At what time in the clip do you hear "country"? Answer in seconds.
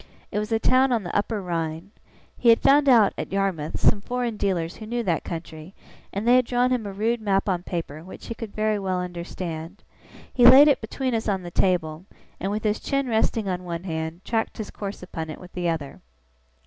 5.23-5.75